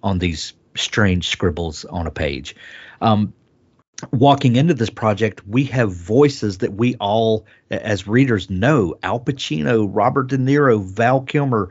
[0.02, 2.56] on these strange scribbles on a page.
[3.00, 3.32] Um,
[4.10, 9.88] walking into this project we have voices that we all as readers know al pacino
[9.90, 11.70] robert de niro val kilmer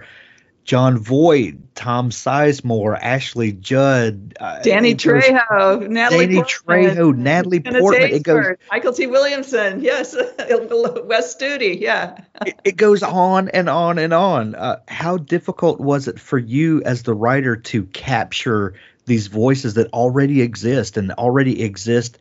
[0.63, 8.13] Jon Voight, Tom Sizemore, Ashley Judd, uh, Danny Trejo, Natalie Danny Portman, Trejo, Natalie Portman.
[8.13, 12.17] It goes Mykelti Williamson, yes, Wes Studi, yeah.
[12.45, 14.55] it, it, goes on and on and on.
[14.55, 18.73] Uh, how difficult was it for you as the writer to capture
[19.05, 22.17] these voices that already exist and already exist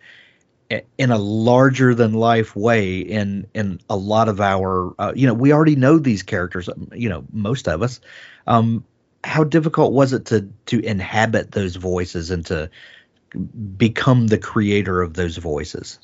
[0.98, 5.34] in a larger than life way in in a lot of our uh, you know
[5.34, 8.00] we already know these characters you know most of us
[8.46, 8.84] um,
[9.24, 12.70] how difficult was it to to inhabit those voices and to
[13.76, 15.98] become the creator of those voices?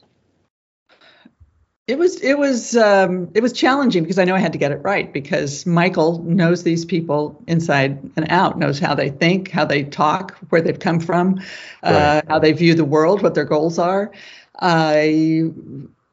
[1.87, 4.73] It was it was um, it was challenging because I know I had to get
[4.73, 9.65] it right because Michael knows these people inside and out, knows how they think, how
[9.65, 11.41] they talk, where they've come from,
[11.83, 14.13] uh, how they view the world, what their goals are.
[14.61, 15.51] I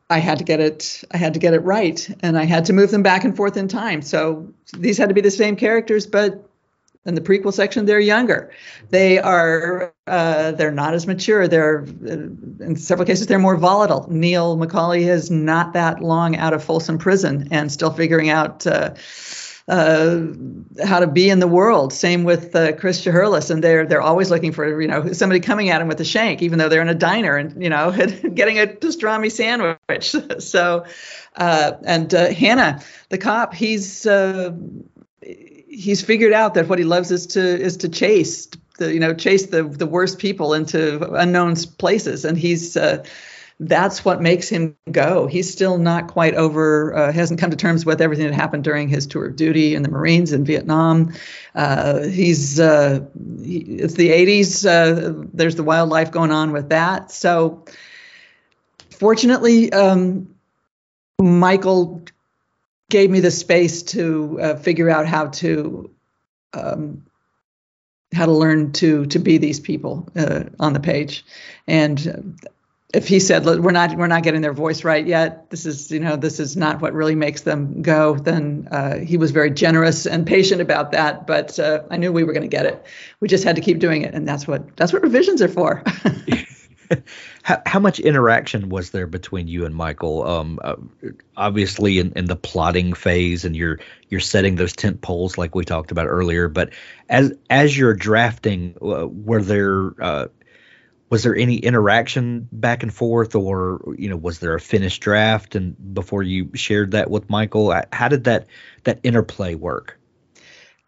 [0.09, 2.73] I had to get it I had to get it right and I had to
[2.73, 4.01] move them back and forth in time.
[4.01, 6.47] So these had to be the same characters but
[7.05, 8.51] in the prequel section they're younger.
[8.89, 11.47] They are uh, they're not as mature.
[11.47, 14.07] They're in several cases they're more volatile.
[14.09, 18.93] Neil McCauley is not that long out of Folsom Prison and still figuring out uh,
[19.67, 20.21] uh,
[20.83, 21.91] how to be in the world.
[21.91, 25.69] Same with uh, Chris Shiherlis, and they're they're always looking for you know somebody coming
[25.69, 27.91] at him with a shank, even though they're in a diner and you know
[28.33, 30.15] getting a pastrami sandwich.
[30.39, 30.85] so,
[31.35, 34.51] uh, and uh, Hanna, the cop, he's uh,
[35.21, 38.47] he's figured out that what he loves is to is to chase
[38.77, 43.03] the you know chase the the worst people into unknown places, and he's uh,
[43.59, 45.27] that's what makes him go.
[45.27, 48.89] He's still not quite over, uh, hasn't come to terms with everything that happened during
[48.89, 51.13] his tour of duty in the Marines in Vietnam.
[51.53, 53.05] Uh, he's, uh,
[53.41, 54.65] he, it's the 80s.
[54.65, 57.11] Uh, there's the wildlife going on with that.
[57.11, 57.63] So,
[58.89, 60.35] fortunately, um,
[61.21, 62.03] Michael
[62.89, 65.89] gave me the space to uh, figure out how to.
[66.53, 67.03] Um,
[68.13, 71.25] how to learn to to be these people uh, on the page,
[71.67, 72.37] and
[72.95, 75.49] if he said we're not we're not getting their voice right yet.
[75.49, 79.17] This is you know this is not what really makes them go then uh, he
[79.17, 82.55] was very generous and patient about that but uh, i knew we were going to
[82.57, 82.85] get it.
[83.19, 85.83] We just had to keep doing it and that's what that's what revisions are for.
[87.41, 90.23] How, how much interaction was there between you and michael?
[90.23, 90.75] Um, uh,
[91.35, 93.79] obviously in, in the plotting phase and you're
[94.09, 96.69] you're setting those tent poles like we talked about earlier but
[97.09, 100.27] as as you're drafting uh, were there uh,
[101.15, 105.55] was there any interaction back and forth or you know was there a finished draft
[105.55, 108.47] and before you shared that with michael how did that
[108.83, 109.97] that interplay work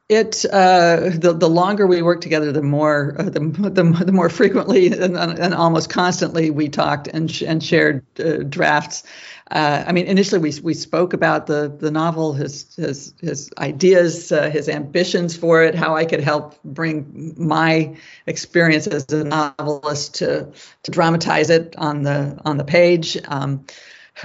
[0.09, 4.29] it uh, the the longer we worked together, the more uh, the, the, the more
[4.41, 9.03] frequently and, and almost constantly we talked and sh- and shared uh, drafts.
[9.49, 14.31] Uh, I mean, initially we we spoke about the the novel, his his his ideas,
[14.31, 17.95] uh, his ambitions for it, how I could help bring my
[18.25, 20.51] experience as a novelist to
[20.83, 23.17] to dramatize it on the on the page.
[23.27, 23.65] Um,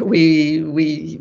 [0.00, 1.20] we we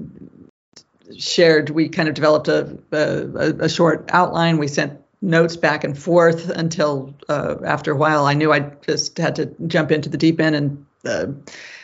[1.15, 1.69] shared.
[1.69, 4.57] We kind of developed a, a, a short outline.
[4.57, 9.17] We sent notes back and forth until uh, after a while I knew I just
[9.17, 11.27] had to jump into the deep end and uh,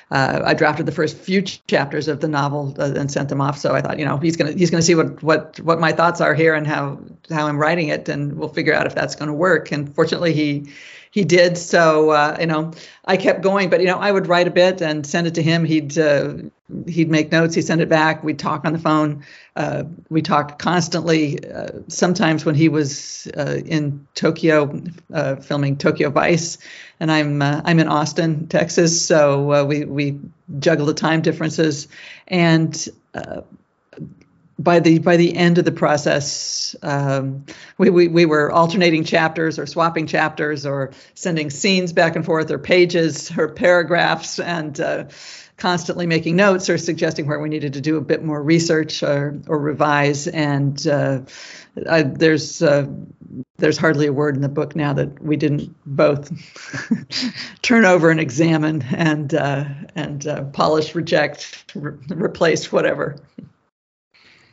[0.10, 3.58] uh, I drafted the first few chapters of the novel uh, and sent them off.
[3.58, 6.22] So I thought, you know, he's gonna he's gonna see what what what my thoughts
[6.22, 7.00] are here and how
[7.30, 9.72] how I'm writing it, and we'll figure out if that's going to work.
[9.72, 10.72] And fortunately, he
[11.18, 11.58] he did.
[11.58, 14.82] So uh, you know, I kept going, but you know, I would write a bit
[14.82, 15.66] and send it to him.
[15.66, 16.36] He'd uh,
[16.86, 17.56] he'd make notes.
[17.56, 18.24] He'd send it back.
[18.24, 19.26] We'd talk on the phone.
[19.56, 21.40] Uh, we talked constantly.
[21.44, 24.80] Uh, sometimes when he was uh, in Tokyo
[25.12, 26.60] uh, filming Tokyo Vice,
[27.00, 30.20] and I'm I'm in Austin, Texas, so we we
[30.60, 31.88] juggle the time differences
[32.28, 32.88] and
[34.60, 37.46] by the by the end of the process, um,
[37.78, 42.50] we, we we were alternating chapters or swapping chapters or sending scenes back and forth
[42.50, 45.06] or pages or paragraphs and uh,
[45.58, 49.40] constantly making notes or suggesting where we needed to do a bit more research or
[49.48, 50.28] or revise.
[50.28, 51.22] And uh,
[51.88, 52.88] I, there's uh,
[53.58, 56.32] there's hardly a word in the book now that we didn't both
[57.62, 63.18] turn over and examine and uh, and uh, polish, reject, re- replace, whatever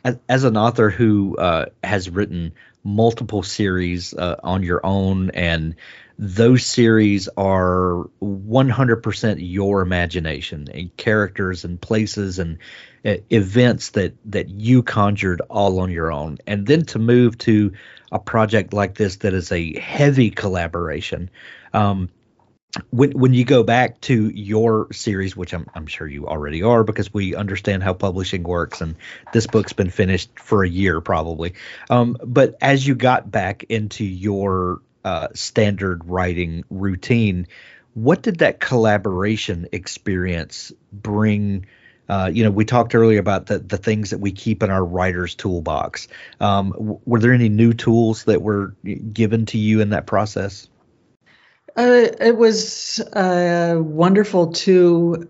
[0.05, 2.53] as, as an author who uh, has written
[2.83, 5.75] multiple series uh, on your own and
[6.17, 12.59] those series are 100% your imagination and characters and places and
[13.03, 16.37] uh, events that that you conjured all on your own.
[16.47, 17.73] And then to move to
[18.13, 21.29] a project like this that is a heavy collaboration
[21.73, 22.09] um,
[22.89, 26.83] when when you go back to your series, which I'm I'm sure you already are,
[26.83, 28.95] because we understand how publishing works, and
[29.33, 31.53] this book's been finished for a year probably.
[31.89, 37.47] Um, but as you got back into your uh, standard writing routine,
[37.93, 41.65] what did that collaboration experience bring?
[42.07, 44.83] Uh, you know, we talked earlier about the the things that we keep in our
[44.83, 46.07] writer's toolbox.
[46.39, 50.67] Um, w- were there any new tools that were given to you in that process?
[51.77, 55.29] Uh, it was uh, wonderful to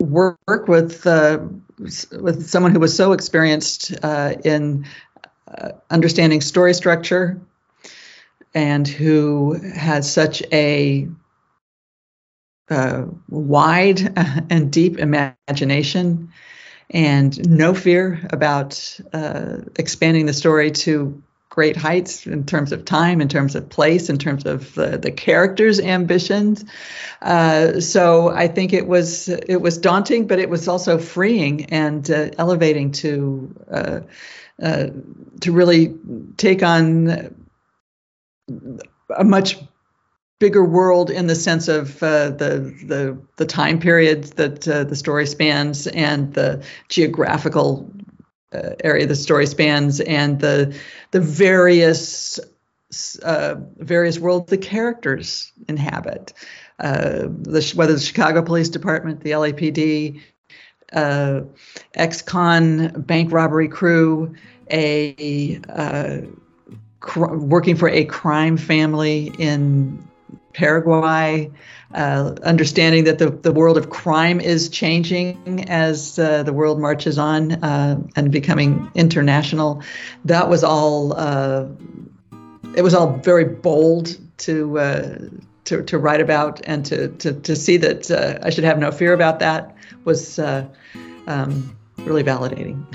[0.00, 1.40] work with uh,
[1.78, 4.86] with someone who was so experienced uh, in
[5.46, 7.40] uh, understanding story structure
[8.54, 11.06] and who has such a
[12.70, 14.18] uh, wide
[14.50, 16.30] and deep imagination
[16.88, 19.00] and no fear about
[19.76, 21.22] expanding the story to
[21.54, 25.12] great heights in terms of time, in terms of place, in terms of the, the
[25.12, 26.64] characters' ambitions.
[27.22, 32.10] Uh, so I think it was it was daunting, but it was also freeing and
[32.10, 34.00] uh, elevating to uh,
[34.60, 34.86] uh
[35.42, 35.94] to really
[36.36, 37.34] take on
[39.16, 39.56] a much
[40.40, 44.96] bigger world in the sense of uh, the the the time period that uh, the
[44.96, 47.88] story spans and the geographical
[48.84, 50.76] area the story spans and the
[51.10, 52.38] the various
[53.22, 56.32] uh, various worlds the characters inhabit.
[56.78, 60.20] Uh, the, whether the Chicago Police Department, the LAPD,
[60.92, 61.42] uh,
[61.94, 64.34] ex-con bank robbery crew,
[64.70, 66.18] a uh,
[67.00, 70.02] cr- working for a crime family in
[70.54, 71.50] Paraguay,
[71.92, 77.18] uh, understanding that the, the world of crime is changing as uh, the world marches
[77.18, 79.82] on uh, and becoming international.
[80.24, 81.12] That was all.
[81.12, 81.66] Uh,
[82.74, 85.18] it was all very bold to uh,
[85.64, 88.90] to to write about and to to to see that uh, I should have no
[88.90, 92.84] fear about that was um, really validating.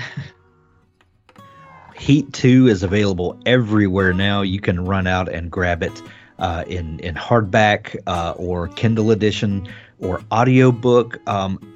[1.96, 4.40] Heat 2 is available everywhere now.
[4.40, 6.02] You can run out and grab it
[6.40, 9.68] uh, in in hardback uh, or Kindle edition
[9.98, 11.20] or audiobook.
[11.28, 11.74] Um,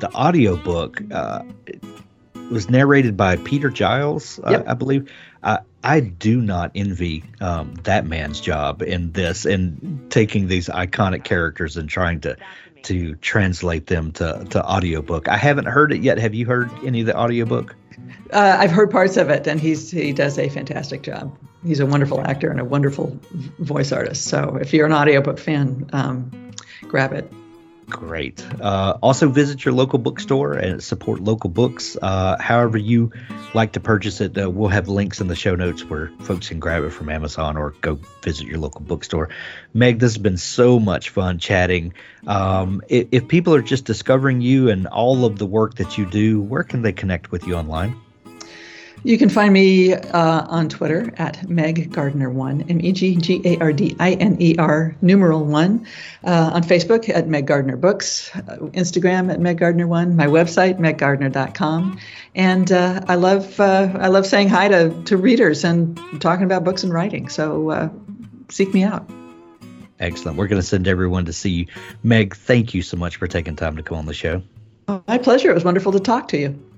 [0.00, 1.42] the audiobook uh,
[2.50, 4.64] was narrated by Peter Giles, uh, yep.
[4.66, 5.10] I believe.
[5.42, 11.24] Uh, I do not envy um, that man's job in this and taking these iconic
[11.24, 12.36] characters and trying to
[12.82, 15.28] to translate them to, to audiobook.
[15.28, 16.18] I haven't heard it yet.
[16.18, 17.76] Have you heard any of the audiobook?
[18.32, 21.36] Uh, I've heard parts of it, and he's he does a fantastic job.
[21.64, 23.18] He's a wonderful actor and a wonderful
[23.58, 24.24] voice artist.
[24.24, 26.52] So if you're an audiobook fan, um,
[26.88, 27.30] grab it.
[27.90, 28.46] Great.
[28.60, 31.96] Uh, also, visit your local bookstore and support local books.
[32.00, 33.10] Uh, however, you
[33.52, 36.60] like to purchase it, uh, we'll have links in the show notes where folks can
[36.60, 39.30] grab it from Amazon or go visit your local bookstore.
[39.74, 41.94] Meg, this has been so much fun chatting.
[42.26, 46.06] Um, if, if people are just discovering you and all of the work that you
[46.06, 47.96] do, where can they connect with you online?
[49.02, 53.58] You can find me uh, on Twitter at Meg Gardiner1, M E G G A
[53.58, 55.86] R D I N E R, numeral one.
[56.22, 61.98] Uh, on Facebook at Meg Gardiner Books, uh, Instagram at Meg Gardiner1, my website, meggardiner.com.
[62.34, 66.64] And uh, I love uh, I love saying hi to, to readers and talking about
[66.64, 67.30] books and writing.
[67.30, 67.88] So uh,
[68.50, 69.08] seek me out.
[69.98, 70.36] Excellent.
[70.36, 71.66] We're going to send everyone to see you.
[72.02, 74.42] Meg, thank you so much for taking time to come on the show.
[75.06, 75.50] My pleasure.
[75.50, 76.69] It was wonderful to talk to you.